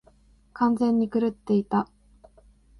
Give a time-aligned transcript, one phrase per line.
[0.55, 1.87] 完全に狂っていた。